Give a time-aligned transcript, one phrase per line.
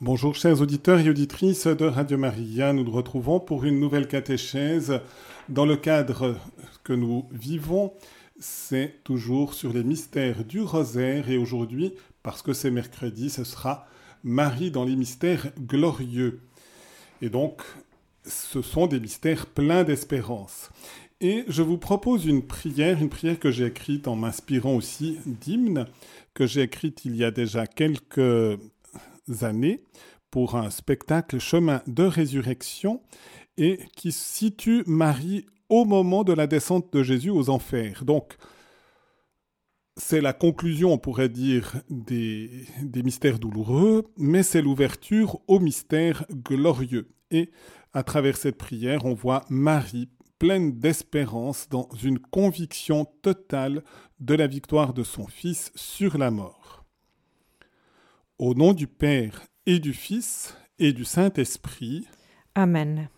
[0.00, 5.00] Bonjour chers auditeurs et auditrices de Radio Maria, nous nous retrouvons pour une nouvelle catéchèse
[5.48, 6.36] dans le cadre
[6.84, 7.92] que nous vivons,
[8.38, 13.88] c'est toujours sur les mystères du rosaire et aujourd'hui, parce que c'est mercredi, ce sera
[14.22, 16.42] Marie dans les mystères glorieux.
[17.20, 17.62] Et donc,
[18.24, 20.70] ce sont des mystères pleins d'espérance.
[21.20, 25.86] Et je vous propose une prière, une prière que j'ai écrite en m'inspirant aussi d'hymnes,
[26.34, 28.60] que j'ai écrite il y a déjà quelques
[29.42, 29.82] années
[30.30, 33.02] pour un spectacle Chemin de résurrection
[33.56, 38.04] et qui situe Marie au moment de la descente de Jésus aux enfers.
[38.04, 38.36] Donc,
[39.96, 46.24] c'est la conclusion, on pourrait dire, des, des mystères douloureux, mais c'est l'ouverture aux mystères
[46.30, 47.08] glorieux.
[47.30, 47.50] Et
[47.92, 53.82] à travers cette prière, on voit Marie pleine d'espérance dans une conviction totale
[54.20, 56.57] de la victoire de son Fils sur la mort.
[58.38, 62.06] Au nom du Père et du Fils et du Saint-Esprit.
[62.54, 63.08] Amen.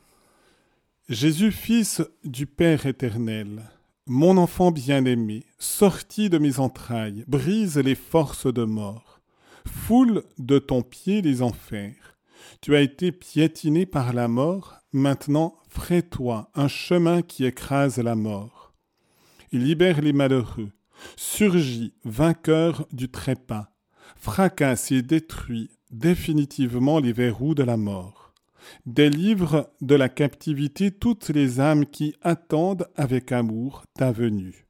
[1.10, 3.68] Jésus, Fils du Père éternel,
[4.06, 9.20] mon enfant bien-aimé, sorti de mes entrailles, brise les forces de mort,
[9.66, 12.16] foule de ton pied les enfers.
[12.62, 18.72] Tu as été piétiné par la mort, maintenant frais-toi un chemin qui écrase la mort.
[19.52, 20.70] Il libère les malheureux,
[21.16, 23.70] surgit vainqueur du trépas,
[24.20, 28.32] fracasse et détruit définitivement les verrous de la mort.
[28.86, 34.66] Délivre de la captivité toutes les âmes qui attendent avec amour ta venue.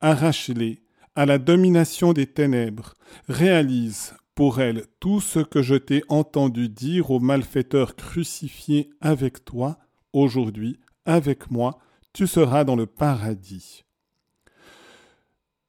[0.00, 0.82] Arrache-les
[1.14, 2.94] à la domination des ténèbres,
[3.28, 9.78] réalise pour elles tout ce que je t'ai entendu dire aux malfaiteurs crucifiés avec toi,
[10.12, 11.78] aujourd'hui, avec moi,
[12.12, 13.84] tu seras dans le paradis.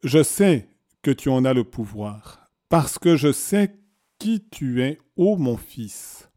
[0.04, 0.70] Je sais
[1.02, 2.41] que tu en as le pouvoir,
[2.72, 3.76] parce que je sais
[4.18, 6.30] qui tu es, ô mon fils.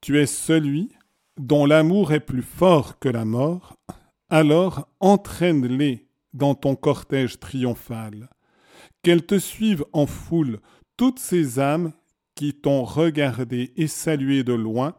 [0.00, 0.92] Tu es celui
[1.36, 3.76] dont l'amour est plus fort que la mort,
[4.30, 8.30] alors entraîne-les dans ton cortège triomphal,
[9.02, 10.60] qu'elles te suivent en foule
[10.96, 11.92] toutes ces âmes
[12.36, 14.94] qui t'ont regardé et salué de loin,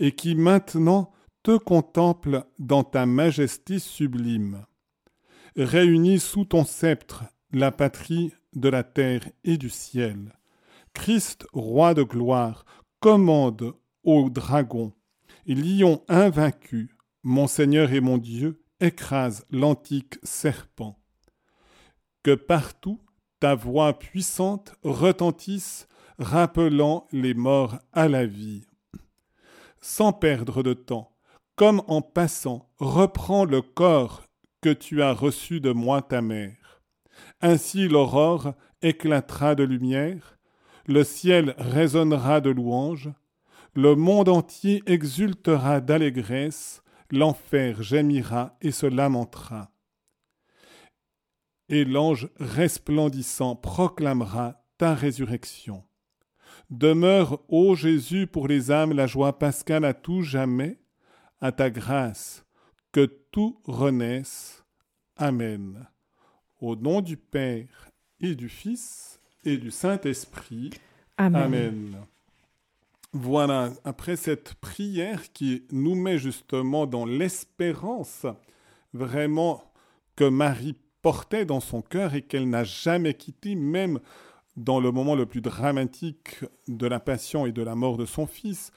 [0.00, 1.12] et qui maintenant
[1.44, 4.66] te contemplent dans ta majesté sublime.
[5.56, 7.22] Réunis sous ton sceptre
[7.52, 10.38] la patrie de la terre et du ciel.
[10.92, 12.64] Christ, roi de gloire,
[13.00, 14.92] commande au dragon.
[15.46, 20.98] Lion invaincu, mon Seigneur et mon Dieu, écrase l'antique serpent.
[22.22, 23.00] Que partout
[23.40, 25.86] ta voix puissante retentisse,
[26.18, 28.66] rappelant les morts à la vie.
[29.80, 31.14] Sans perdre de temps,
[31.56, 34.22] comme en passant, reprends le corps
[34.62, 36.63] que tu as reçu de moi ta mère.
[37.40, 40.38] Ainsi l'aurore éclatera de lumière,
[40.86, 43.10] le ciel résonnera de louanges,
[43.74, 49.70] le monde entier exultera d'allégresse, l'enfer gémira et se lamentera.
[51.68, 55.82] Et l'ange resplendissant proclamera ta résurrection.
[56.70, 60.78] Demeure, ô Jésus, pour les âmes la joie pascale à tout jamais,
[61.40, 62.44] à ta grâce,
[62.92, 64.64] que tout renaisse.
[65.16, 65.86] Amen.
[66.64, 70.70] Au nom du Père et du Fils et du Saint-Esprit.
[71.18, 71.94] Amen.
[73.12, 78.24] Voilà, après cette prière qui nous met justement dans l'espérance,
[78.94, 79.62] vraiment
[80.16, 84.00] que Marie portait dans son cœur et qu'elle n'a jamais quitté, même
[84.56, 88.26] dans le moment le plus dramatique de la passion et de la mort de son
[88.26, 88.72] fils.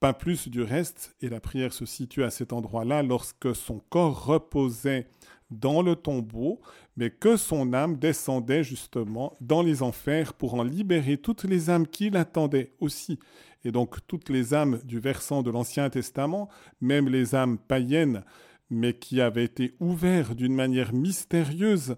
[0.00, 4.24] Pas plus du reste, et la prière se situe à cet endroit-là lorsque son corps
[4.24, 5.08] reposait
[5.52, 6.60] dans le tombeau,
[6.96, 11.86] mais que son âme descendait justement dans les enfers pour en libérer toutes les âmes
[11.86, 13.18] qui l'attendaient aussi.
[13.64, 16.48] Et donc toutes les âmes du versant de l'Ancien Testament,
[16.80, 18.24] même les âmes païennes,
[18.70, 21.96] mais qui avaient été ouvertes d'une manière mystérieuse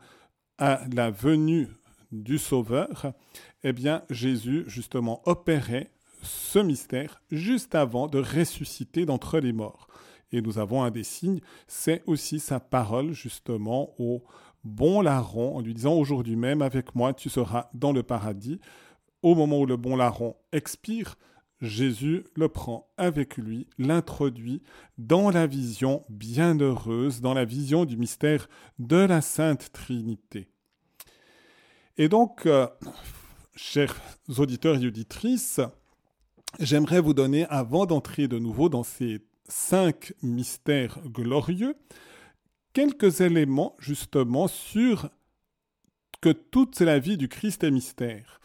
[0.58, 1.68] à la venue
[2.12, 3.12] du Sauveur,
[3.62, 5.90] eh bien Jésus justement opérait
[6.22, 9.88] ce mystère juste avant de ressusciter d'entre les morts.
[10.34, 14.24] Et nous avons un des signes, c'est aussi sa parole justement au
[14.64, 18.58] bon larron en lui disant aujourd'hui même avec moi tu seras dans le paradis.
[19.22, 21.14] Au moment où le bon larron expire,
[21.60, 24.60] Jésus le prend avec lui, l'introduit
[24.98, 28.48] dans la vision bienheureuse, dans la vision du mystère
[28.80, 30.48] de la Sainte Trinité.
[31.96, 32.66] Et donc, euh,
[33.54, 33.94] chers
[34.36, 35.60] auditeurs et auditrices,
[36.58, 41.76] j'aimerais vous donner, avant d'entrer de nouveau dans ces cinq mystères glorieux,
[42.72, 45.10] quelques éléments justement sur
[46.20, 48.40] que toute la vie du Christ est mystère.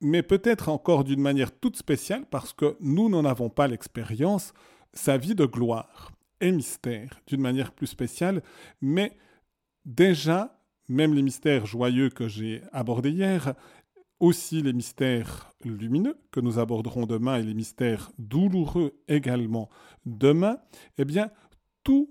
[0.00, 4.52] mais peut-être encore d'une manière toute spéciale parce que nous n'en avons pas l'expérience,
[4.92, 8.42] sa vie de gloire et mystère d'une manière plus spéciale,
[8.82, 9.16] mais
[9.86, 13.54] déjà, même les mystères joyeux que j'ai abordés hier,
[14.24, 19.68] aussi les mystères lumineux que nous aborderons demain et les mystères douloureux également
[20.06, 20.58] demain,
[20.96, 21.30] eh bien,
[21.82, 22.08] tout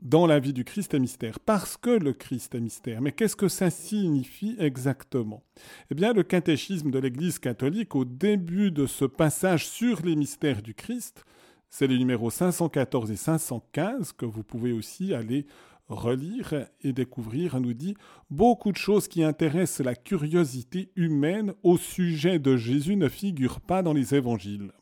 [0.00, 3.02] dans la vie du Christ est mystère, parce que le Christ est mystère.
[3.02, 5.44] Mais qu'est-ce que ça signifie exactement?
[5.90, 10.62] Eh bien, le catéchisme de l'Église catholique, au début de ce passage sur les mystères
[10.62, 11.26] du Christ,
[11.68, 15.44] c'est les numéros 514 et 515 que vous pouvez aussi aller
[15.90, 17.94] relire et découvrir, nous dit
[18.30, 23.82] beaucoup de choses qui intéressent la curiosité humaine au sujet de Jésus ne figurent pas
[23.82, 24.72] dans les évangiles.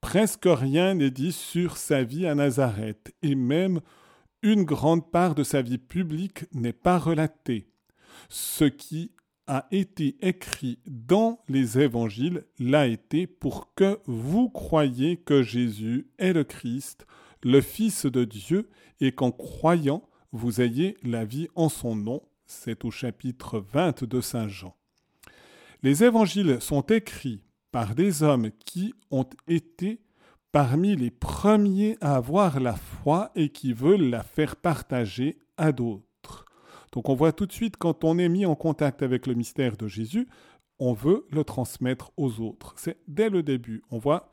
[0.00, 3.80] Presque rien n'est dit sur sa vie à Nazareth, et même
[4.42, 7.66] une grande part de sa vie publique n'est pas relatée.
[8.28, 9.12] Ce qui
[9.48, 16.34] a été écrit dans les évangiles l'a été pour que vous croyiez que Jésus est
[16.34, 17.06] le Christ,
[17.42, 18.68] le Fils de Dieu,
[19.00, 20.02] et qu'en croyant,
[20.32, 22.22] vous ayez la vie en son nom.
[22.46, 24.74] C'est au chapitre 20 de Saint Jean.
[25.82, 30.00] Les évangiles sont écrits par des hommes qui ont été
[30.50, 36.46] parmi les premiers à avoir la foi et qui veulent la faire partager à d'autres.
[36.92, 39.76] Donc on voit tout de suite quand on est mis en contact avec le mystère
[39.76, 40.26] de Jésus,
[40.78, 42.74] on veut le transmettre aux autres.
[42.76, 43.82] C'est dès le début.
[43.90, 44.30] On voit,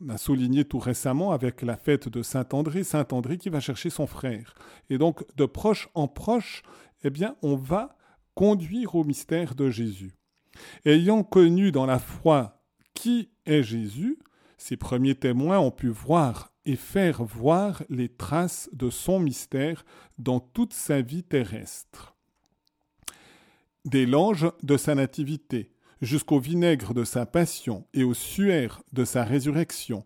[0.00, 4.06] on a souligné tout récemment avec la fête de Saint-André, Saint-André qui va chercher son
[4.06, 4.54] frère.
[4.90, 6.62] Et donc de proche en proche,
[7.02, 7.96] eh bien on va
[8.34, 10.14] conduire au mystère de Jésus.
[10.84, 12.62] Ayant connu dans la foi
[12.94, 14.18] qui est Jésus,
[14.56, 19.84] ces premiers témoins ont pu voir et faire voir les traces de son mystère
[20.18, 22.14] dans toute sa vie terrestre.
[23.84, 25.73] Des langes de sa nativité,
[26.04, 30.04] jusqu'au vinaigre de sa passion et au suaire de sa résurrection,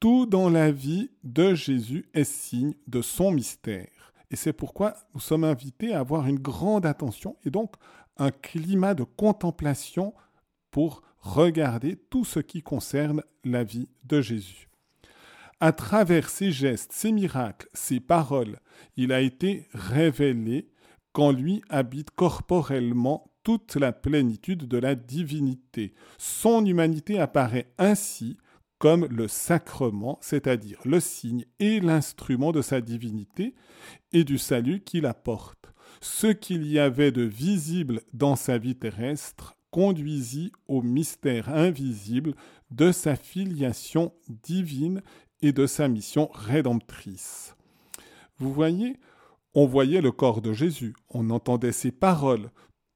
[0.00, 4.12] tout dans la vie de Jésus est signe de son mystère.
[4.30, 7.74] Et c'est pourquoi nous sommes invités à avoir une grande attention et donc
[8.16, 10.14] un climat de contemplation
[10.70, 14.68] pour regarder tout ce qui concerne la vie de Jésus.
[15.60, 18.60] À travers ses gestes, ses miracles, ses paroles,
[18.96, 20.68] il a été révélé
[21.12, 25.94] qu'en lui habite corporellement toute la plénitude de la divinité.
[26.18, 28.36] Son humanité apparaît ainsi
[28.76, 33.54] comme le sacrement, c'est-à-dire le signe et l'instrument de sa divinité
[34.12, 35.72] et du salut qu'il apporte.
[36.02, 42.34] Ce qu'il y avait de visible dans sa vie terrestre conduisit au mystère invisible
[42.70, 45.00] de sa filiation divine
[45.40, 47.56] et de sa mission rédemptrice.
[48.36, 48.98] Vous voyez,
[49.54, 52.50] on voyait le corps de Jésus, on entendait ses paroles,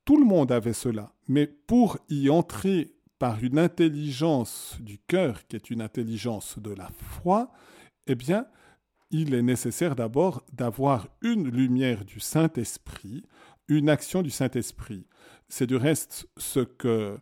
[0.05, 5.57] tout le monde avait cela, mais pour y entrer par une intelligence du cœur, qui
[5.57, 7.53] est une intelligence de la foi,
[8.07, 8.47] eh bien,
[9.11, 13.23] il est nécessaire d'abord d'avoir une lumière du Saint-Esprit,
[13.69, 15.07] une action du Saint-Esprit.
[15.49, 17.19] C'est du reste ce que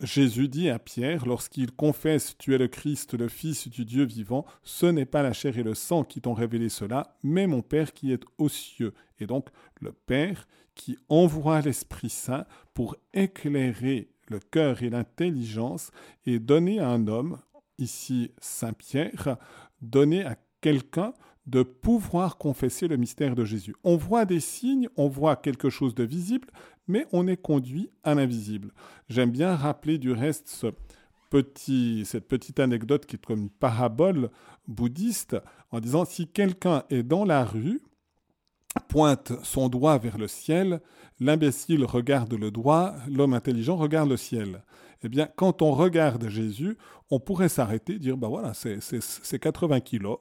[0.00, 4.44] Jésus dit à Pierre lorsqu'il confesse Tu es le Christ, le Fils du Dieu vivant,
[4.62, 7.92] ce n'est pas la chair et le sang qui t'ont révélé cela, mais mon Père
[7.92, 8.94] qui est aux cieux.
[9.18, 9.48] Et donc
[9.80, 15.90] le Père qui envoie l'Esprit Saint pour éclairer le cœur et l'intelligence
[16.26, 17.38] et donner à un homme,
[17.78, 19.36] ici Saint Pierre,
[19.80, 21.12] donner à quelqu'un
[21.46, 23.74] de pouvoir confesser le mystère de Jésus.
[23.82, 26.48] On voit des signes, on voit quelque chose de visible,
[26.86, 28.72] mais on est conduit à l'invisible.
[29.08, 30.68] J'aime bien rappeler du reste ce
[31.30, 34.30] petit, cette petite anecdote qui est comme une parabole
[34.68, 35.36] bouddhiste
[35.70, 37.80] en disant si quelqu'un est dans la rue,
[38.88, 40.80] pointe son doigt vers le ciel,
[41.20, 44.62] l'imbécile regarde le doigt, l'homme intelligent regarde le ciel.
[45.02, 46.78] Eh bien, quand on regarde Jésus,
[47.10, 50.18] on pourrait s'arrêter, dire, ben voilà, c'est 80 kilos,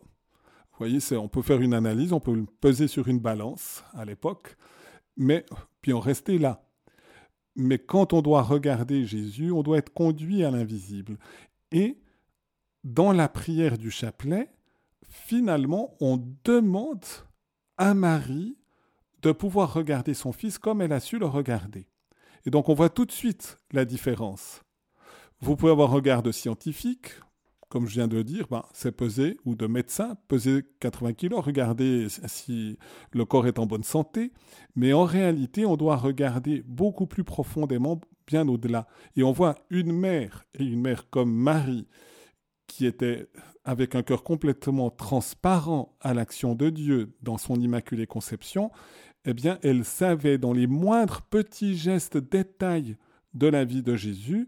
[0.78, 4.58] voyez, on peut faire une analyse, on peut le peser sur une balance à l'époque,
[5.16, 5.46] mais
[5.82, 6.66] puis on restait là.
[7.56, 11.18] Mais quand on doit regarder Jésus, on doit être conduit à l'invisible.
[11.72, 12.00] Et
[12.84, 14.50] dans la prière du chapelet,
[15.08, 17.06] finalement, on demande
[17.82, 18.60] à Marie
[19.24, 21.88] de pouvoir regarder son fils comme elle a su le regarder.
[22.46, 24.62] Et donc on voit tout de suite la différence.
[25.40, 27.10] Vous pouvez avoir un regard de scientifique,
[27.70, 31.34] comme je viens de le dire, ben, c'est peser, ou de médecin, peser 80 kg,
[31.34, 32.78] regarder si
[33.14, 34.32] le corps est en bonne santé.
[34.76, 38.86] Mais en réalité, on doit regarder beaucoup plus profondément, bien au-delà.
[39.16, 41.88] Et on voit une mère, et une mère comme Marie,
[42.72, 43.28] qui était
[43.66, 48.72] avec un cœur complètement transparent à l'action de Dieu dans son immaculée conception,
[49.26, 52.96] eh bien, elle savait dans les moindres petits gestes, détails
[53.34, 54.48] de la vie de Jésus,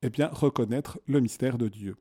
[0.00, 1.96] eh bien, reconnaître le mystère de Dieu.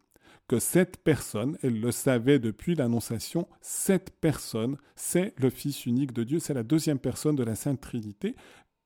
[0.47, 6.23] Que cette personne, elle le savait depuis l'Annonciation, cette personne, c'est le Fils unique de
[6.23, 8.37] Dieu, c'est la deuxième personne de la Sainte Trinité,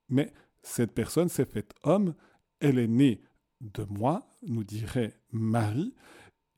[0.09, 2.15] mais cette personne s'est faite homme,
[2.59, 3.21] elle est née
[3.61, 5.93] de moi, nous dirait Marie,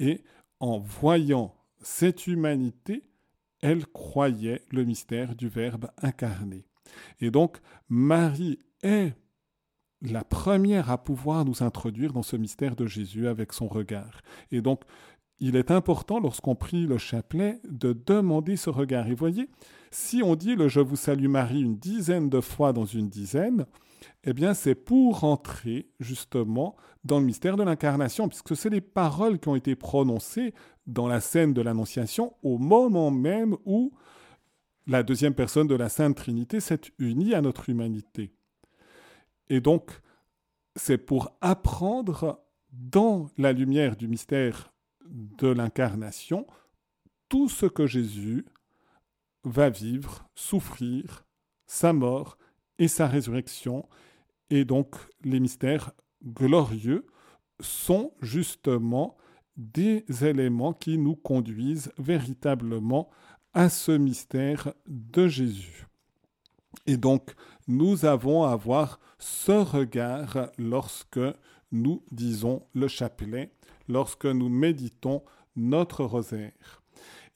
[0.02, 0.24] et
[0.60, 3.04] en voyant cette humanité,
[3.62, 6.66] elle croyait le mystère du Verbe incarné.
[7.22, 9.14] Et donc, Marie est
[10.02, 14.22] la première à pouvoir nous introduire dans ce mystère de Jésus avec son regard.
[14.52, 14.82] Et donc,
[15.40, 19.08] il est important, lorsqu'on prie le chapelet, de demander ce regard.
[19.08, 19.50] Et voyez,
[19.92, 23.68] si on dit le Je vous salue Marie une dizaine de fois dans une dizaine,
[24.24, 29.40] eh bien, c'est pour entrer justement dans le mystère de l'incarnation, puisque c'est les paroles
[29.40, 30.54] qui ont été prononcées
[30.88, 33.92] dans la scène de l'Annonciation au moment même où
[34.88, 38.32] la deuxième personne de la Sainte Trinité s'est unie à notre humanité.
[39.50, 39.92] Et donc,
[40.76, 44.74] c'est pour apprendre dans la lumière du mystère
[45.06, 46.48] de l'incarnation
[47.30, 48.46] tout ce que Jésus
[49.44, 51.26] va vivre, souffrir,
[51.66, 52.38] sa mort
[52.82, 53.88] et sa résurrection.
[54.50, 55.92] Et donc les mystères
[56.26, 57.06] glorieux
[57.60, 59.16] sont justement
[59.56, 63.10] des éléments qui nous conduisent véritablement
[63.54, 65.86] à ce mystère de Jésus.
[66.88, 67.36] Et donc,
[67.68, 71.20] nous avons à avoir ce regard lorsque
[71.72, 73.52] nous disons le chapelet,
[73.88, 75.22] lorsque nous méditons
[75.56, 76.82] notre rosaire.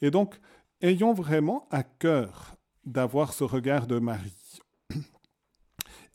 [0.01, 0.39] Et donc,
[0.81, 4.44] ayons vraiment à cœur d'avoir ce regard de Marie.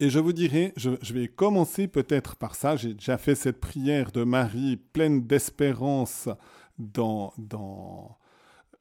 [0.03, 4.13] Et je vous dirai, je, vais commencer peut-être par ça, j'ai déjà fait cette prière
[4.13, 6.31] de Marie pleine d'espérance
[6.79, 8.17] dans, dans,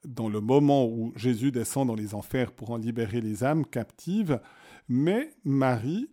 [0.05, 4.39] dans le moment où Jésus descend dans les enfers pour en libérer les âmes captives,
[4.87, 6.09] mais Marie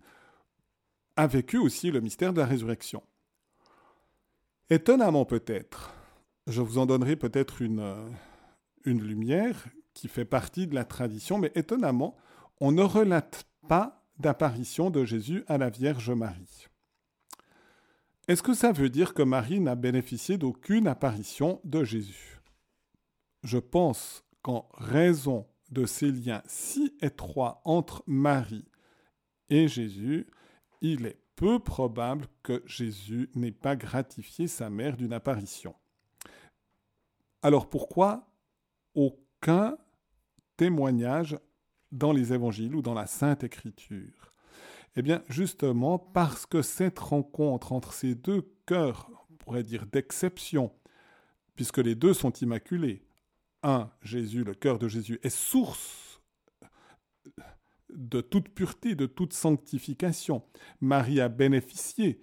[1.14, 3.04] a vécu aussi le mystère de la résurrection.
[4.70, 5.94] Étonnamment peut-être,
[6.48, 7.94] je vous en donnerai peut-être une,
[8.84, 12.16] une lumière qui fait partie de la tradition, mais étonnamment,
[12.60, 16.66] on ne relate pas d'apparition de Jésus à la Vierge Marie.
[18.28, 22.40] Est-ce que ça veut dire que Marie n'a bénéficié d'aucune apparition de Jésus?
[23.42, 28.66] Je pense qu'en raison de ces liens si étroits entre Marie
[29.48, 30.26] et Jésus,
[30.80, 35.74] il est peu probable que Jésus n'ait pas gratifié sa mère d'une apparition.
[37.42, 38.26] Alors pourquoi
[38.94, 39.76] aucun
[40.56, 41.38] témoignage
[41.92, 44.32] dans les évangiles ou dans la Sainte Écriture
[44.96, 50.72] Eh bien justement parce que cette rencontre entre ces deux cœurs, on pourrait dire d'exception,
[51.54, 53.02] puisque les deux sont immaculés,
[53.62, 56.20] un, Jésus, le cœur de Jésus, est source
[57.90, 60.42] de toute pureté, de toute sanctification.
[60.80, 62.20] Marie a bénéficié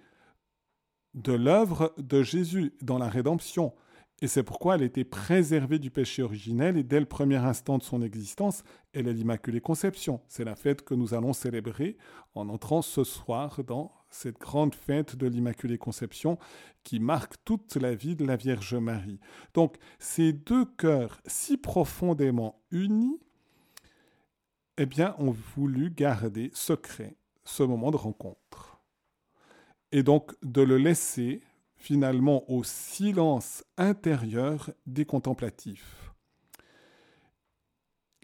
[1.14, 3.74] de l'œuvre de Jésus dans la rédemption.
[4.24, 7.82] Et c'est pourquoi elle était préservée du péché originel et dès le premier instant de
[7.82, 8.62] son existence,
[8.94, 10.22] elle est l'Immaculée Conception.
[10.28, 11.98] C'est la fête que nous allons célébrer
[12.34, 16.38] en entrant ce soir dans cette grande fête de l'Immaculée Conception
[16.84, 19.20] qui marque toute la vie de la Vierge Marie.
[19.52, 23.20] Donc ces deux cœurs si profondément unis,
[24.78, 28.80] eh bien, ont voulu garder secret ce moment de rencontre.
[29.92, 31.42] Et donc de le laisser
[31.84, 36.10] finalement au silence intérieur des contemplatifs.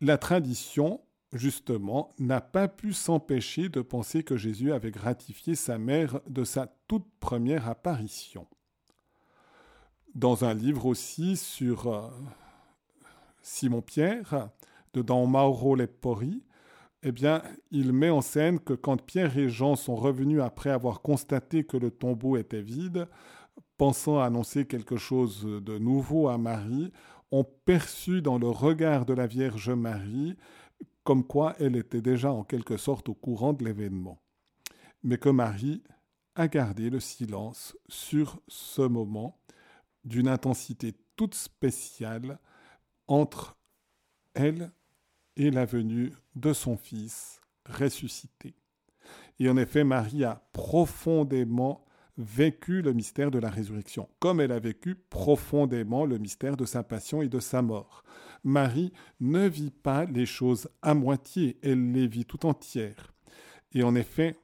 [0.01, 1.03] La tradition
[1.33, 6.75] justement, n'a pas pu s'empêcher de penser que Jésus avait gratifié sa mère de sa
[6.89, 8.47] toute première apparition.
[10.15, 12.09] Dans un livre aussi sur euh,
[13.43, 14.49] Simon-Pierre,
[14.93, 16.43] de Dans Mauro Leppori,
[17.03, 21.01] eh bien, il met en scène que quand Pierre et Jean sont revenus après avoir
[21.01, 23.07] constaté que le tombeau était vide,
[23.81, 26.93] pensant annoncer quelque chose de nouveau à Marie,
[27.31, 30.37] ont perçu dans le regard de la Vierge Marie
[31.03, 34.21] comme quoi elle était déjà en quelque sorte au courant de l'événement.
[35.03, 35.83] Mais que Marie
[36.35, 39.41] a gardé le silence sur ce moment
[40.05, 42.39] d'une intensité toute spéciale
[43.09, 43.57] entre
[44.35, 44.73] elle
[45.37, 48.55] et la venue de son Fils ressuscité.
[49.39, 51.87] Et en effet, Marie a profondément
[52.21, 56.83] vécu le mystère de la résurrection, comme elle a vécu profondément le mystère de sa
[56.83, 58.05] passion et de sa mort.
[58.45, 63.13] Marie ne vit pas les choses à moitié, elle les vit tout entières.
[63.73, 64.37] Et en effet,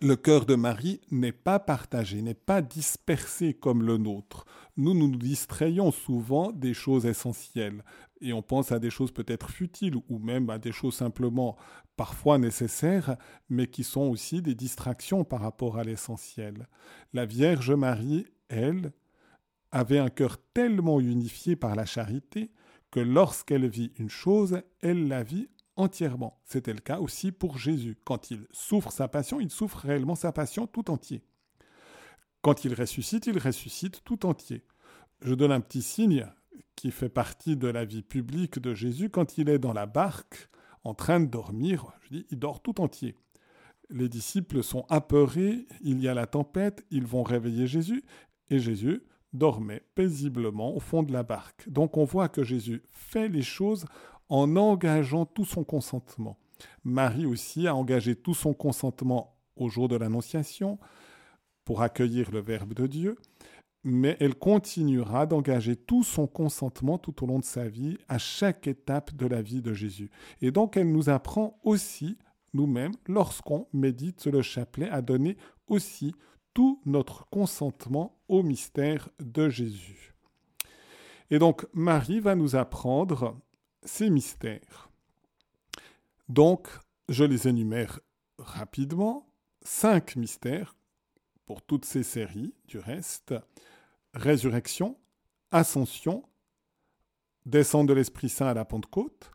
[0.00, 4.44] le cœur de Marie n'est pas partagé, n'est pas dispersé comme le nôtre.
[4.76, 7.82] Nous, nous distrayons souvent des choses essentielles
[8.20, 11.56] et on pense à des choses peut-être futiles ou même à des choses simplement
[11.96, 13.16] parfois nécessaires,
[13.48, 16.68] mais qui sont aussi des distractions par rapport à l'essentiel.
[17.12, 18.92] La Vierge Marie, elle,
[19.72, 22.50] avait un cœur tellement unifié par la charité
[22.90, 26.40] que lorsqu'elle vit une chose, elle la vit entièrement.
[26.44, 27.96] C'était le cas aussi pour Jésus.
[28.04, 31.22] Quand il souffre sa passion, il souffre réellement sa passion tout entier.
[32.42, 34.64] Quand il ressuscite, il ressuscite tout entier.
[35.22, 36.26] Je donne un petit signe
[36.76, 39.10] qui fait partie de la vie publique de Jésus.
[39.10, 40.48] Quand il est dans la barque,
[40.84, 43.14] en train de dormir, je dis, il dort tout entier.
[43.90, 48.02] Les disciples sont apeurés, il y a la tempête, ils vont réveiller Jésus,
[48.48, 51.68] et Jésus dormait paisiblement au fond de la barque.
[51.68, 53.84] Donc on voit que Jésus fait les choses
[54.30, 56.38] en engageant tout son consentement.
[56.84, 60.78] Marie aussi a engagé tout son consentement au jour de l'Annonciation
[61.64, 63.18] pour accueillir le Verbe de Dieu,
[63.82, 68.66] mais elle continuera d'engager tout son consentement tout au long de sa vie, à chaque
[68.66, 70.10] étape de la vie de Jésus.
[70.42, 72.16] Et donc elle nous apprend aussi,
[72.52, 76.14] nous-mêmes, lorsqu'on médite le chapelet, à donner aussi
[76.54, 80.14] tout notre consentement au mystère de Jésus.
[81.30, 83.36] Et donc Marie va nous apprendre
[83.82, 84.90] ces mystères.
[86.28, 86.68] Donc,
[87.08, 88.00] je les énumère
[88.38, 89.26] rapidement.
[89.62, 90.74] Cinq mystères
[91.44, 93.34] pour toutes ces séries, du reste.
[94.14, 94.98] Résurrection,
[95.50, 96.24] ascension,
[97.46, 99.30] descente de l'Esprit Saint à la Pentecôte,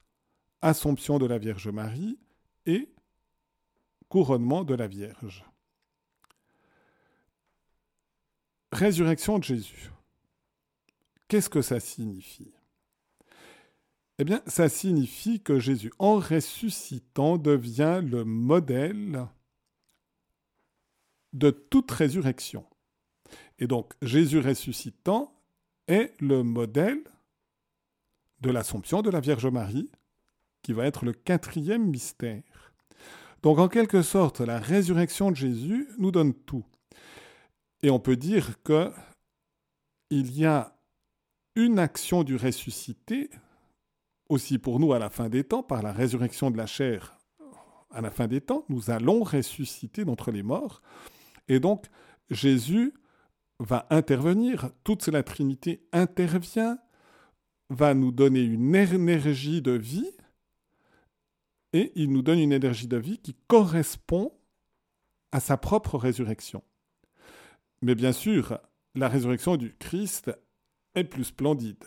[0.62, 2.18] Assomption de la Vierge Marie
[2.66, 2.92] et
[4.10, 5.46] couronnement de la Vierge.
[8.72, 9.92] Résurrection de Jésus.
[11.28, 12.54] Qu'est-ce que ça signifie?
[14.17, 19.27] Eh bien, ça signifie que Jésus, en ressuscitant, devient le modèle
[21.34, 22.65] de toute résurrection.
[23.60, 25.34] Et donc, Jésus ressuscitant
[25.88, 27.03] est le modèle
[28.39, 29.89] de l'Assomption de la Vierge Marie,
[30.62, 32.43] qui va être le quatrième mystère.
[33.43, 36.65] Donc, en quelque sorte, la résurrection de Jésus nous donne tout.
[37.81, 38.91] Et on peut dire que
[40.10, 40.77] il y a
[41.55, 43.29] une action du ressuscité
[44.29, 47.18] aussi pour nous à la fin des temps, par la résurrection de la chair
[47.96, 50.81] à la fin des temps, nous allons ressusciter d'entre les morts.
[51.48, 51.85] Et donc,
[52.29, 52.94] Jésus
[53.59, 56.77] va intervenir, toute la Trinité intervient,
[57.70, 60.11] va nous donner une énergie de vie,
[61.72, 64.31] et il nous donne une énergie de vie qui correspond
[65.31, 66.64] à sa propre résurrection.
[67.81, 68.59] Mais bien sûr,
[68.94, 70.31] la résurrection du Christ
[70.96, 71.83] est plus splendide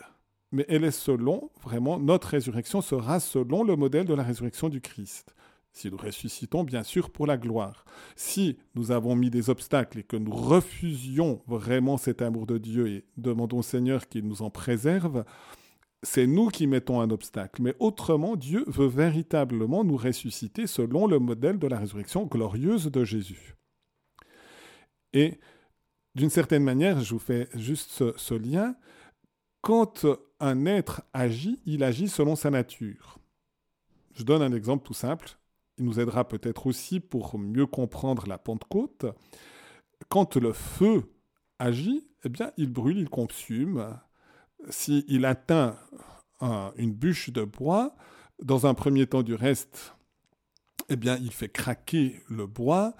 [0.51, 4.81] mais elle est selon, vraiment, notre résurrection sera selon le modèle de la résurrection du
[4.81, 5.35] Christ.
[5.71, 7.85] Si nous ressuscitons, bien sûr, pour la gloire.
[8.15, 12.87] Si nous avons mis des obstacles et que nous refusions vraiment cet amour de Dieu
[12.87, 15.23] et demandons au Seigneur qu'il nous en préserve,
[16.01, 17.61] c'est nous qui mettons un obstacle.
[17.61, 23.03] Mais autrement, Dieu veut véritablement nous ressusciter selon le modèle de la résurrection glorieuse de
[23.03, 23.55] Jésus.
[25.13, 25.39] Et
[26.15, 28.75] d'une certaine manière, je vous fais juste ce, ce lien,
[29.61, 30.05] quand
[30.39, 33.19] un être agit, il agit selon sa nature.
[34.13, 35.37] Je donne un exemple tout simple.
[35.77, 39.05] Il nous aidera peut-être aussi pour mieux comprendre la Pentecôte.
[40.07, 41.03] Quand le feu
[41.57, 43.97] agit, eh bien, il brûle, il consume.
[44.69, 45.77] S'il atteint
[46.41, 47.95] une bûche de bois,
[48.41, 49.95] dans un premier temps du reste,
[50.89, 52.95] eh bien, il fait craquer le bois,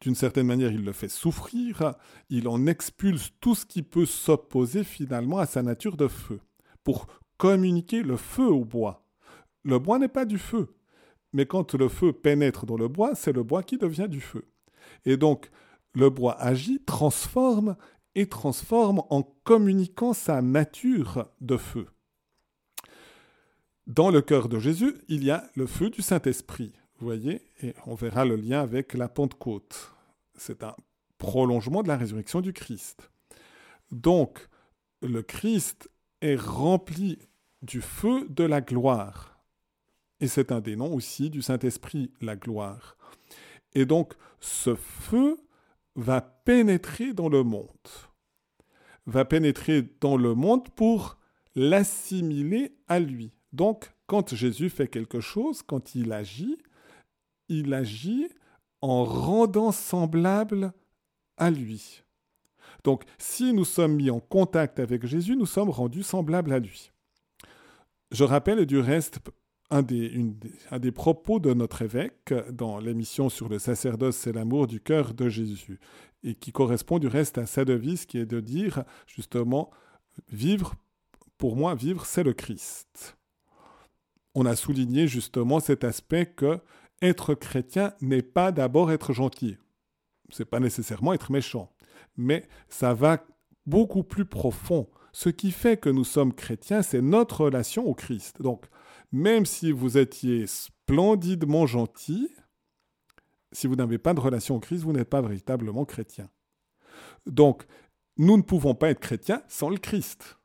[0.00, 1.94] d'une certaine manière, il le fait souffrir,
[2.30, 6.40] il en expulse tout ce qui peut s'opposer finalement à sa nature de feu,
[6.82, 9.06] pour communiquer le feu au bois.
[9.64, 10.74] Le bois n'est pas du feu,
[11.32, 14.46] mais quand le feu pénètre dans le bois, c'est le bois qui devient du feu.
[15.04, 15.50] Et donc,
[15.94, 17.76] le bois agit, transforme,
[18.14, 21.86] et transforme en communiquant sa nature de feu.
[23.86, 26.72] Dans le cœur de Jésus, il y a le feu du Saint-Esprit.
[27.04, 29.92] Vous voyez Et on verra le lien avec la Pentecôte.
[30.36, 30.74] C'est un
[31.18, 33.10] prolongement de la résurrection du Christ.
[33.90, 34.48] Donc,
[35.02, 35.90] le Christ
[36.22, 37.18] est rempli
[37.60, 39.38] du feu de la gloire.
[40.20, 42.96] Et c'est un des noms aussi du Saint-Esprit, la gloire.
[43.74, 45.36] Et donc, ce feu
[45.96, 47.68] va pénétrer dans le monde.
[49.04, 51.18] Va pénétrer dans le monde pour
[51.54, 53.34] l'assimiler à lui.
[53.52, 56.56] Donc, quand Jésus fait quelque chose, quand il agit,
[57.48, 58.28] il agit
[58.80, 60.72] en rendant semblable
[61.36, 62.02] à lui.
[62.84, 66.90] Donc, si nous sommes mis en contact avec Jésus, nous sommes rendus semblables à lui.
[68.10, 69.20] Je rappelle du reste
[69.70, 75.14] un des, propos de notre évêque dans l'émission sur le sacerdoce, c'est l'amour du cœur
[75.14, 75.80] de Jésus,
[76.22, 79.70] et qui correspond du reste à sa devise qui est de dire justement,
[80.30, 80.74] vivre,
[81.38, 83.16] pour moi, vivre, c'est le Christ.
[84.34, 86.60] On a souligné justement cet aspect que
[87.04, 89.56] être chrétien n'est pas d'abord être gentil.
[90.30, 91.72] C'est pas nécessairement être méchant,
[92.16, 93.24] mais ça va
[93.66, 94.88] beaucoup plus profond.
[95.12, 98.42] Ce qui fait que nous sommes chrétiens, c'est notre relation au Christ.
[98.42, 98.64] Donc,
[99.12, 102.30] même si vous étiez splendidement gentil,
[103.52, 106.28] si vous n'avez pas de relation au Christ, vous n'êtes pas véritablement chrétien.
[107.26, 107.64] Donc,
[108.16, 110.38] nous ne pouvons pas être chrétiens sans le Christ.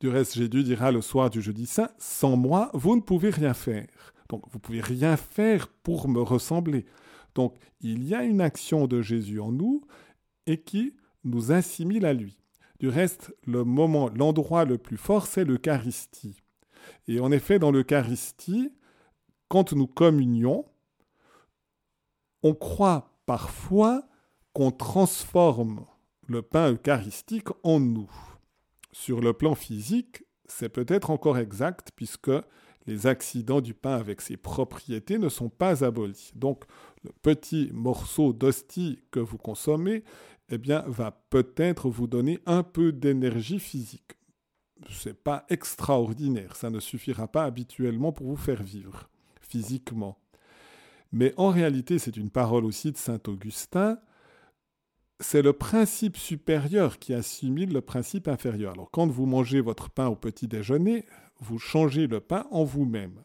[0.00, 3.54] Du reste, Jésus dira le soir du jeudi saint, sans moi, vous ne pouvez rien
[3.54, 3.86] faire.
[4.32, 6.86] Donc, vous pouvez rien faire pour me ressembler.
[7.34, 9.82] Donc, il y a une action de Jésus en nous
[10.46, 12.38] et qui nous assimile à lui.
[12.80, 16.42] Du reste, le moment, l'endroit le plus fort, c'est l'Eucharistie.
[17.08, 18.72] Et en effet, dans l'Eucharistie,
[19.48, 20.64] quand nous communions,
[22.42, 24.08] on croit parfois
[24.54, 25.84] qu'on transforme
[26.26, 28.10] le pain eucharistique en nous.
[28.92, 32.30] Sur le plan physique, c'est peut-être encore exact puisque
[32.86, 36.32] les accidents du pain avec ses propriétés ne sont pas abolis.
[36.34, 36.64] Donc,
[37.04, 40.04] le petit morceau d'hostie que vous consommez,
[40.48, 44.16] eh bien, va peut-être vous donner un peu d'énergie physique
[44.90, 49.08] c'est pas extraordinaire, ça ne suffira pas habituellement pour vous faire vivre
[49.40, 50.18] physiquement.
[51.12, 53.98] Mais en réalité, c'est une parole aussi de saint Augustin,
[55.20, 58.72] c'est le principe supérieur qui assimile le principe inférieur.
[58.72, 61.04] Alors quand vous mangez votre pain au petit déjeuner,
[61.42, 63.20] vous changez le pain en vous-même.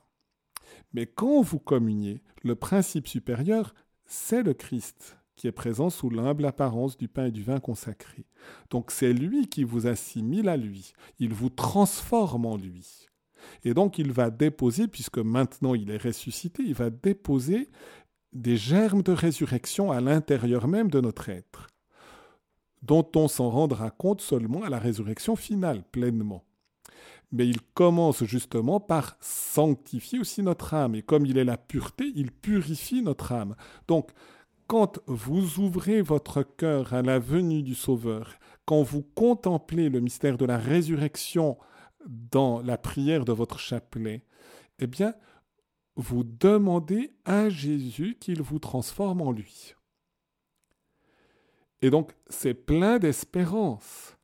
[0.93, 3.73] Mais quand vous communiez, le principe supérieur,
[4.05, 8.25] c'est le Christ qui est présent sous l'humble apparence du pain et du vin consacré.
[8.71, 13.05] Donc c'est lui qui vous assimile à lui, il vous transforme en lui.
[13.63, 17.69] Et donc il va déposer, puisque maintenant il est ressuscité, il va déposer
[18.33, 21.67] des germes de résurrection à l'intérieur même de notre être,
[22.81, 26.43] dont on s'en rendra compte seulement à la résurrection finale, pleinement.
[27.31, 32.11] Mais il commence justement par sanctifier aussi notre âme, et comme il est la pureté,
[32.15, 33.55] il purifie notre âme.
[33.87, 34.11] Donc,
[34.67, 38.33] quand vous ouvrez votre cœur à la venue du Sauveur,
[38.65, 41.57] quand vous contemplez le mystère de la résurrection
[42.05, 44.23] dans la prière de votre chapelet,
[44.79, 45.13] eh bien,
[45.95, 49.73] vous demandez à Jésus qu'il vous transforme en lui.
[51.81, 54.17] Et donc, c'est plein d'espérance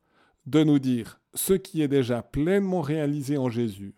[0.46, 3.94] de nous dire ce qui est déjà pleinement réalisé en Jésus,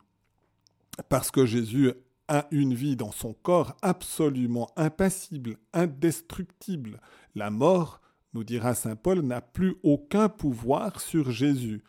[1.09, 1.93] parce que Jésus
[2.29, 7.01] a une vie dans son corps absolument impassible, indestructible.
[7.35, 8.01] La mort,
[8.35, 11.83] nous dira Saint Paul, n'a plus aucun pouvoir sur Jésus.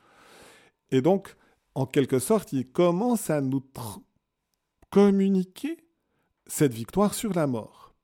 [0.91, 1.35] Et donc,
[1.75, 3.63] en quelque sorte, il commence à nous
[4.89, 5.77] communiquer
[6.45, 7.95] cette victoire sur la mort.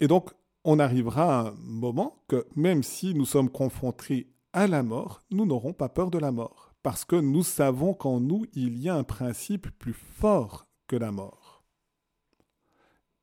[0.00, 0.30] Et donc,
[0.64, 5.46] on arrivera à un moment que même si nous sommes confrontés à la mort, nous
[5.46, 8.94] n'aurons pas peur de la mort, parce que nous savons qu'en nous, il y a
[8.94, 11.64] un principe plus fort que la mort.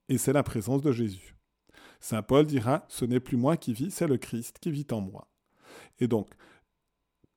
[0.10, 1.36] Et c'est la présence de Jésus.
[2.00, 5.02] Saint Paul dira, ce n'est plus moi qui vis, c'est le Christ qui vit en
[5.02, 5.28] moi.
[6.00, 6.30] Et donc,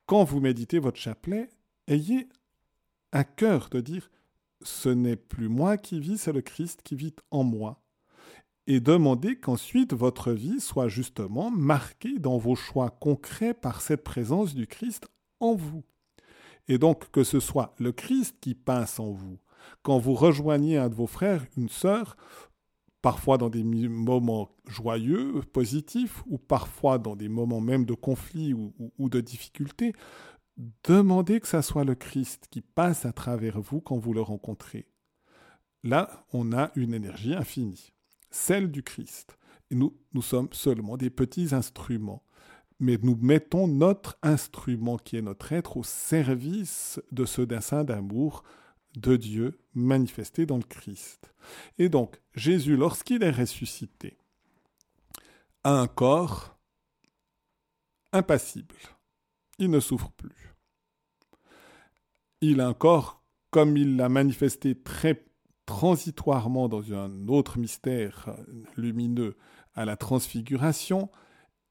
[0.06, 1.48] quand vous méditez votre chapelet,
[1.88, 2.28] ayez
[3.12, 4.10] un cœur de dire,
[4.62, 7.82] ce n'est plus moi qui vis, c'est le Christ qui vit en moi.
[8.72, 14.54] Et demandez qu'ensuite votre vie soit justement marquée dans vos choix concrets par cette présence
[14.54, 15.08] du Christ
[15.40, 15.82] en vous.
[16.68, 19.40] Et donc que ce soit le Christ qui passe en vous,
[19.82, 22.16] quand vous rejoignez un de vos frères, une sœur,
[23.02, 29.08] parfois dans des moments joyeux, positifs, ou parfois dans des moments même de conflit ou,
[29.08, 29.94] de difficulté,
[30.84, 34.86] demandez que ce soit le Christ qui passe à travers vous quand vous le rencontrez.
[35.82, 37.92] Là, on a une énergie infinie,
[38.30, 39.38] celle du Christ.
[39.70, 42.22] Et nous, nous sommes seulement des petits instruments
[42.80, 48.42] mais nous mettons notre instrument qui est notre être au service de ce dessein d'amour
[48.96, 51.32] de Dieu manifesté dans le Christ.
[51.78, 54.16] Et donc, Jésus, lorsqu'il est ressuscité,
[55.62, 56.58] a un corps
[58.12, 58.74] impassible.
[59.58, 60.54] Il ne souffre plus.
[62.40, 65.22] Il a un corps, comme il l'a manifesté très
[65.70, 68.34] transitoirement dans un autre mystère
[68.76, 69.36] lumineux
[69.74, 71.08] à la transfiguration,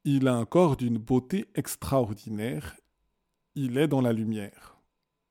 [0.06, 2.78] il a un corps d'une beauté extraordinaire.
[3.56, 4.80] Il est dans la lumière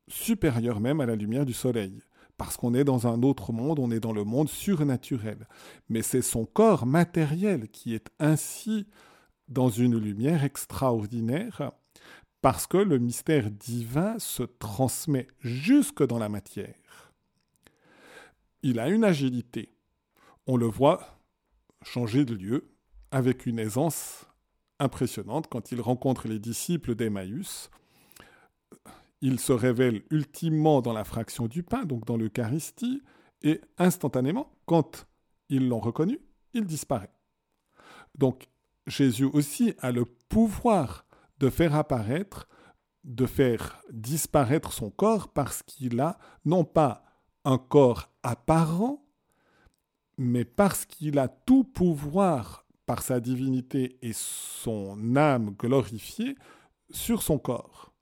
[0.09, 2.02] supérieure même à la lumière du soleil.
[2.37, 5.48] Parce qu'on est dans un autre monde, on est dans le monde surnaturel.
[5.88, 8.87] Mais c'est son corps matériel qui est ainsi
[9.48, 11.72] dans une lumière extraordinaire,
[12.42, 16.74] parce que le mystère divin se transmet jusque dans la matière.
[18.62, 19.75] Il a une agilité.
[20.47, 21.21] On le voit
[21.83, 22.71] changer de lieu
[23.11, 24.27] avec une aisance
[24.79, 27.71] impressionnante quand il rencontre les disciples d'Emmaüs.
[29.21, 33.03] Il se révèle ultimement dans la fraction du pain, donc dans l'Eucharistie,
[33.42, 35.07] et instantanément, quand
[35.49, 36.21] ils l'ont reconnu,
[36.55, 37.12] il disparaît.
[38.16, 38.49] Donc
[38.87, 41.07] Jésus aussi a le pouvoir
[41.38, 42.49] de faire apparaître,
[43.05, 47.05] de faire disparaître son corps parce qu'il a non pas
[47.44, 49.05] un corps apparent,
[50.16, 56.37] mais parce qu'il a tout pouvoir par sa divinité et son âme glorifiée
[56.90, 57.92] sur son corps.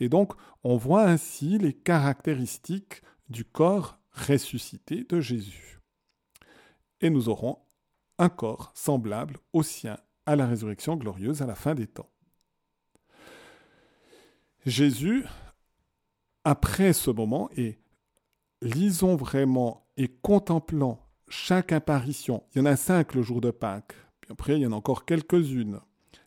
[0.00, 0.32] Et donc,
[0.64, 5.80] on voit ainsi les caractéristiques du corps ressuscité de Jésus.
[7.00, 7.58] Et nous aurons
[8.18, 12.10] un corps semblable au sien à la résurrection glorieuse à la fin des temps.
[14.64, 15.24] Jésus,
[16.44, 17.78] après ce moment, et
[18.62, 23.94] lisons vraiment et contemplant chaque apparition, il y en a cinq le jour de Pâques,
[24.20, 25.80] puis après il y en a encore quelques-unes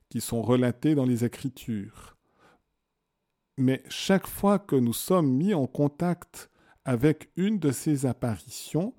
[0.10, 2.18] qui sont relatées dans les Écritures.
[3.58, 6.50] Mais chaque fois que nous sommes mis en contact
[6.84, 8.94] avec une de ces apparitions,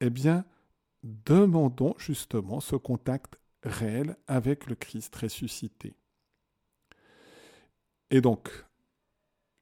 [0.00, 0.44] eh bien,
[1.02, 5.96] demandons justement ce contact réel avec le Christ ressuscité.
[8.10, 8.50] Et donc,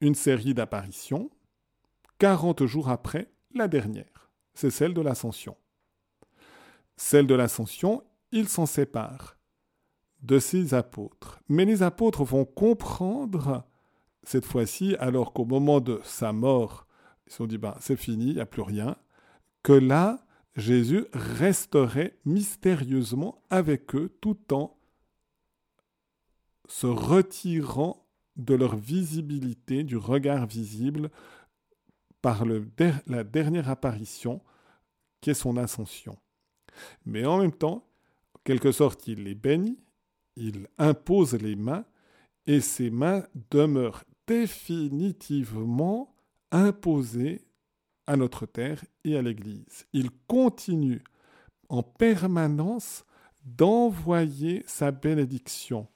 [0.01, 1.31] une série d'apparitions,
[2.19, 5.55] 40 jours après la dernière, c'est celle de l'ascension.
[6.95, 9.37] Celle de l'ascension, il s'en sépare
[10.21, 11.39] de ses apôtres.
[11.47, 13.63] Mais les apôtres vont comprendre,
[14.23, 16.87] cette fois-ci, alors qu'au moment de sa mort,
[17.27, 18.95] ils se sont dit, ben, c'est fini, il n'y a plus rien,
[19.63, 20.25] que là,
[20.55, 24.75] Jésus resterait mystérieusement avec eux tout en
[26.67, 31.11] se retirant de leur visibilité, du regard visible,
[32.21, 34.41] par la dernière apparition
[35.21, 36.17] qui est son ascension.
[37.05, 37.87] Mais en même temps,
[38.35, 39.79] en quelque sorte, il les bénit,
[40.35, 41.85] il impose les mains,
[42.45, 46.15] et ces mains demeurent définitivement
[46.51, 47.45] imposées
[48.05, 49.85] à notre terre et à l'Église.
[49.93, 51.03] Il continue
[51.69, 53.05] en permanence
[53.43, 55.87] d'envoyer sa bénédiction.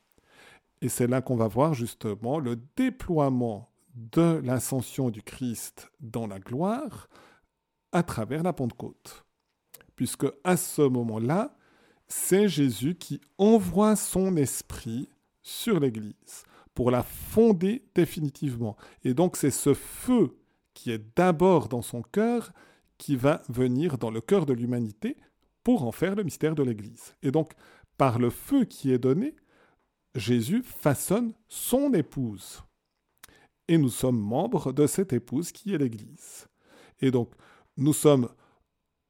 [0.82, 6.40] Et c'est là qu'on va voir justement le déploiement de l'ascension du Christ dans la
[6.40, 7.08] gloire
[7.92, 9.26] à travers la Pentecôte.
[9.96, 11.56] Puisque à ce moment-là,
[12.08, 15.10] c'est Jésus qui envoie son esprit
[15.42, 18.78] sur l'Église pour la fonder définitivement.
[19.04, 20.38] Et donc c'est ce feu
[20.74, 22.52] qui est d'abord dans son cœur,
[22.98, 25.18] qui va venir dans le cœur de l'humanité
[25.64, 27.16] pour en faire le mystère de l'Église.
[27.24, 27.54] Et donc,
[27.98, 29.36] par le feu qui est donné,
[30.16, 32.64] Jésus façonne son épouse.
[33.68, 36.48] Et nous sommes membres de cette épouse qui est l'Église.
[37.02, 37.32] Et donc,
[37.78, 38.30] nous sommes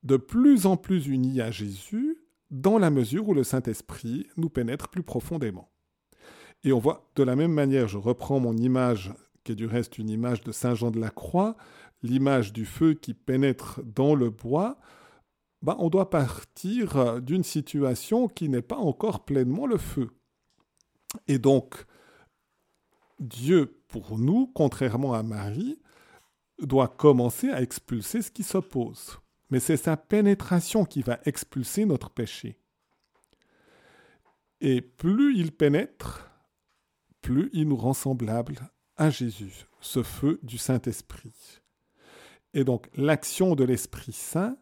[0.04, 2.18] de plus en plus unis à Jésus
[2.50, 5.72] dans la mesure où le Saint-Esprit nous pénètre plus profondément.
[6.64, 9.98] Et on voit de la même manière, je reprends mon image qui est du reste
[9.98, 11.56] une image de Saint Jean de la Croix,
[12.04, 14.80] l'image du feu qui pénètre dans le bois,
[15.62, 20.10] ben, on doit partir d'une situation qui n'est pas encore pleinement le feu.
[21.28, 21.86] Et donc,
[23.20, 25.80] Dieu, pour nous, contrairement à Marie,
[26.60, 29.20] doit commencer à expulser ce qui s'oppose.
[29.50, 32.58] Mais c'est sa pénétration qui va expulser notre péché.
[34.62, 36.32] Et plus il pénètre,
[37.22, 38.60] plus il nous rend semblables
[38.96, 41.62] à Jésus, ce feu du Saint-Esprit.
[42.54, 44.56] Et donc l'action de l'Esprit Saint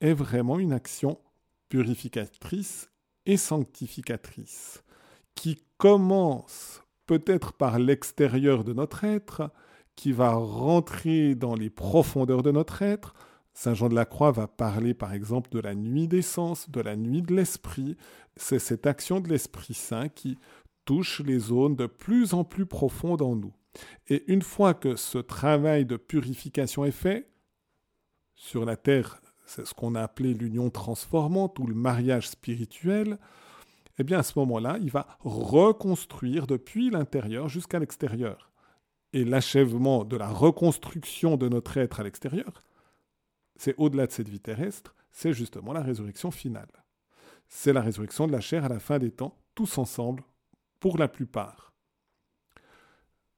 [0.00, 1.20] est vraiment une action
[1.68, 2.90] purificatrice
[3.26, 4.82] et sanctificatrice,
[5.34, 9.50] qui commence peut-être par l'extérieur de notre être,
[9.96, 13.14] qui va rentrer dans les profondeurs de notre être.
[13.54, 16.80] Saint Jean de la Croix va parler par exemple de la nuit des sens, de
[16.80, 17.96] la nuit de l'esprit.
[18.36, 20.38] C'est cette action de l'Esprit Saint qui
[20.86, 23.52] touche les zones de plus en plus profondes en nous.
[24.08, 27.28] Et une fois que ce travail de purification est fait,
[28.34, 33.18] sur la terre, c'est ce qu'on a appelé l'union transformante ou le mariage spirituel,
[34.02, 38.50] eh bien à ce moment-là, il va reconstruire depuis l'intérieur jusqu'à l'extérieur.
[39.12, 42.64] Et l'achèvement de la reconstruction de notre être à l'extérieur,
[43.54, 46.72] c'est au-delà de cette vie terrestre, c'est justement la résurrection finale.
[47.46, 50.24] C'est la résurrection de la chair à la fin des temps, tous ensemble,
[50.80, 51.72] pour la plupart.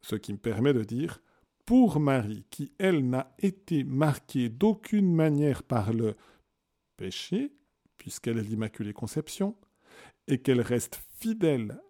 [0.00, 1.20] Ce qui me permet de dire,
[1.66, 6.16] pour Marie, qui, elle, n'a été marquée d'aucune manière par le
[6.96, 7.52] péché,
[7.98, 9.56] puisqu'elle est l'Immaculée Conception,
[10.28, 11.80] et qu'elle reste fidèle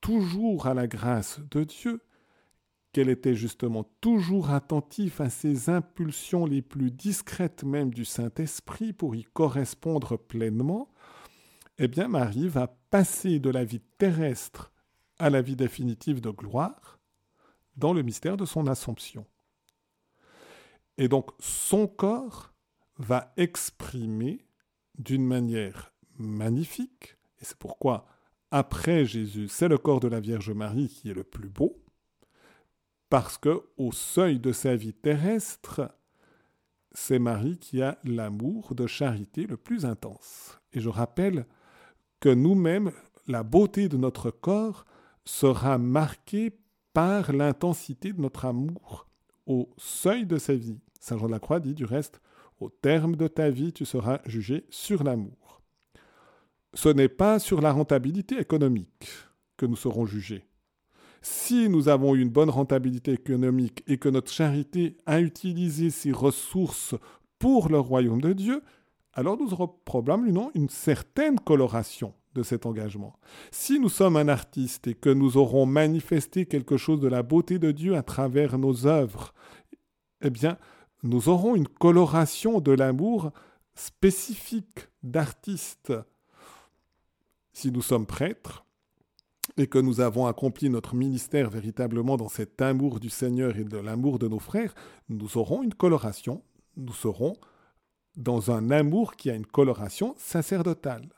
[0.00, 2.00] toujours à la grâce de Dieu,
[2.92, 9.14] qu'elle était justement toujours attentive à ces impulsions les plus discrètes même du Saint-Esprit pour
[9.14, 10.88] y correspondre pleinement,
[11.78, 14.72] eh bien Marie va passer de la vie terrestre
[15.18, 16.98] à la vie définitive de gloire
[17.76, 19.26] dans le mystère de son Assomption.
[20.96, 22.52] Et donc son corps
[22.98, 24.44] va exprimer
[24.98, 28.06] d'une manière magnifique, et c'est pourquoi
[28.50, 31.82] après Jésus, c'est le corps de la Vierge Marie qui est le plus beau,
[33.10, 35.90] parce que au seuil de sa vie terrestre,
[36.92, 40.58] c'est Marie qui a l'amour de charité le plus intense.
[40.72, 41.46] Et je rappelle
[42.20, 42.90] que nous-mêmes,
[43.26, 44.84] la beauté de notre corps
[45.24, 46.58] sera marquée
[46.94, 49.06] par l'intensité de notre amour
[49.46, 50.80] au seuil de sa vie.
[51.00, 52.20] Saint Jean de la Croix dit du reste,
[52.60, 55.57] au terme de ta vie, tu seras jugé sur l'amour.
[56.78, 59.08] Ce n'est pas sur la rentabilité économique
[59.56, 60.44] que nous serons jugés.
[61.22, 66.94] Si nous avons une bonne rentabilité économique et que notre charité a utilisé ses ressources
[67.40, 68.62] pour le royaume de Dieu,
[69.12, 73.18] alors nous aurons probablement une certaine coloration de cet engagement.
[73.50, 77.58] Si nous sommes un artiste et que nous aurons manifesté quelque chose de la beauté
[77.58, 79.34] de Dieu à travers nos œuvres,
[80.22, 80.56] eh bien,
[81.02, 83.32] nous aurons une coloration de l'amour
[83.74, 85.92] spécifique d'artiste.
[87.58, 88.64] Si nous sommes prêtres
[89.56, 93.78] et que nous avons accompli notre ministère véritablement dans cet amour du Seigneur et de
[93.78, 94.76] l'amour de nos frères,
[95.08, 96.44] nous aurons une coloration,
[96.76, 97.34] nous serons
[98.16, 101.08] dans un amour qui a une coloration sacerdotale.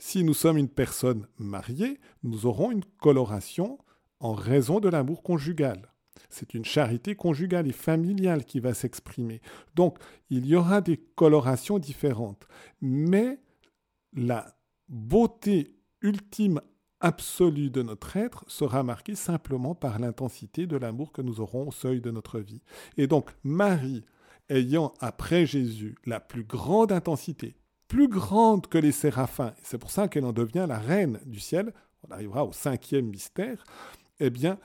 [0.00, 3.78] Si nous sommes une personne mariée, nous aurons une coloration
[4.18, 5.92] en raison de l'amour conjugal.
[6.30, 9.40] C'est une charité conjugale et familiale qui va s'exprimer.
[9.76, 9.98] Donc,
[10.30, 12.48] il y aura des colorations différentes.
[12.80, 13.38] Mais
[14.12, 14.55] la
[14.88, 16.60] beauté ultime
[17.00, 21.72] absolue de notre être sera marquée simplement par l'intensité de l'amour que nous aurons au
[21.72, 22.62] seuil de notre vie.
[22.96, 24.04] Et donc, Marie,
[24.48, 27.56] ayant après Jésus la plus grande intensité,
[27.88, 31.72] plus grande que les séraphins, c'est pour ça qu'elle en devient la reine du ciel,
[32.08, 33.64] on arrivera au cinquième mystère,
[34.20, 34.58] eh bien,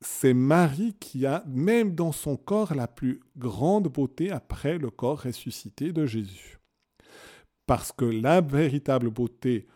[0.00, 5.20] c'est Marie qui a, même dans son corps, la plus grande beauté après le corps
[5.20, 6.61] ressuscité de Jésus.
[7.66, 9.66] Parce que la véritable beauté,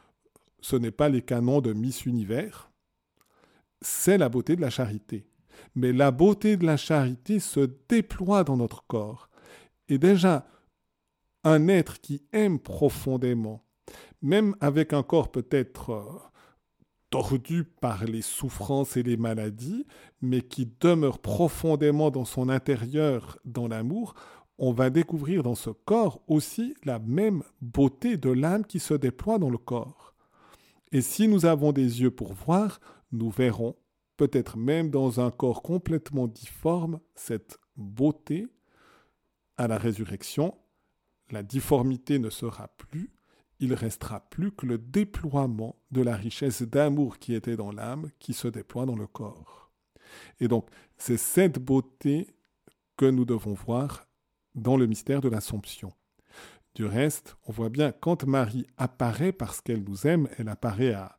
[0.61, 2.70] ce n'est pas les canons de Miss Univers,
[3.81, 5.27] c'est la beauté de la charité.
[5.75, 9.29] Mais la beauté de la charité se déploie dans notre corps.
[9.88, 10.46] Et déjà,
[11.44, 13.64] un être qui aime profondément,
[14.20, 16.03] même avec un corps peut-être euh,
[17.11, 19.87] tordu par les souffrances et les maladies,
[20.20, 24.14] mais qui demeure profondément dans son intérieur, dans l'amour,
[24.59, 29.38] on va découvrir dans ce corps aussi la même beauté de l'âme qui se déploie
[29.38, 30.14] dans le corps.
[30.92, 32.81] Et si nous avons des yeux pour voir,
[33.12, 33.77] nous verrons,
[34.16, 38.47] peut-être même dans un corps complètement difforme, cette beauté
[39.59, 40.57] à la résurrection.
[41.31, 43.11] La difformité ne sera plus,
[43.59, 48.33] il restera plus que le déploiement de la richesse d'amour qui était dans l'âme qui
[48.33, 49.71] se déploie dans le corps.
[50.40, 52.29] Et donc, c'est cette beauté
[52.97, 54.06] que nous devons voir
[54.57, 55.92] dans le mystère de l'Assomption.
[56.75, 61.16] Du reste, on voit bien, quand Marie apparaît parce qu'elle nous aime, elle apparaît à,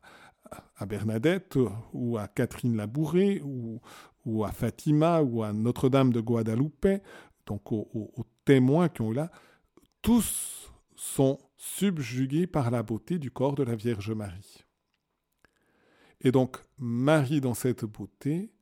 [0.86, 1.58] Bernadette
[1.92, 3.80] ou à Catherine Labouré ou,
[4.24, 6.88] ou à Fatima ou à Notre-Dame de Guadalupe,
[7.44, 9.30] donc aux, aux témoins qui ont eu là,
[10.00, 14.64] tous sont subjugués par la beauté du corps de la Vierge Marie.
[16.20, 18.52] Et donc Marie, dans cette beauté,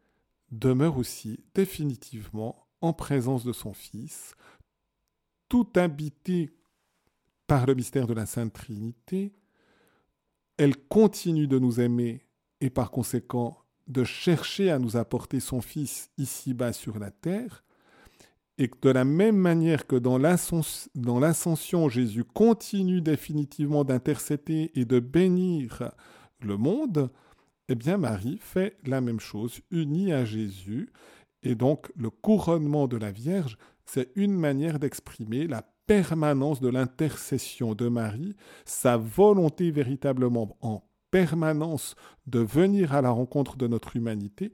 [0.50, 4.34] demeure aussi définitivement en présence de son Fils,
[5.48, 6.50] tout habité
[7.46, 9.32] par le mystère de la Sainte Trinité,
[10.56, 12.24] elle continue de nous aimer
[12.60, 17.62] et par conséquent de chercher à nous apporter son Fils ici-bas sur la terre,
[18.58, 25.90] et de la même manière que dans l'ascension, Jésus continue définitivement d'intercéder et de bénir
[26.40, 27.10] le monde,
[27.68, 30.88] eh bien Marie fait la même chose, unie à Jésus.
[31.42, 37.74] Et donc le couronnement de la Vierge, c'est une manière d'exprimer la permanence de l'intercession
[37.74, 41.94] de Marie, sa volonté véritablement en permanence
[42.26, 44.52] de venir à la rencontre de notre humanité,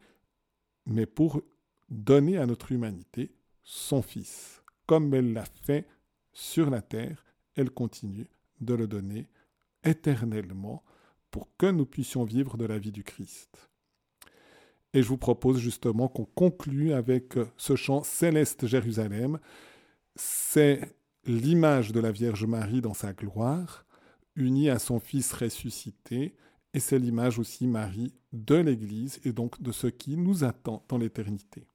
[0.87, 1.43] mais pour
[1.89, 4.63] donner à notre humanité son Fils.
[4.87, 5.87] Comme elle l'a fait
[6.33, 7.25] sur la terre,
[7.57, 8.29] elle continue
[8.61, 9.29] de le donner
[9.85, 10.85] éternellement
[11.31, 13.72] pour que nous puissions vivre de la vie du Christ.
[14.95, 19.39] Et je vous propose justement qu'on conclue avec ce chant Céleste Jérusalem.
[20.17, 23.87] C'est l'image de la Vierge Marie dans sa gloire,
[24.37, 26.35] unie à son Fils ressuscité,
[26.75, 30.99] et c'est l'image aussi, Marie, de l'Église et donc de ce qui nous attend dans
[30.99, 31.67] l'éternité.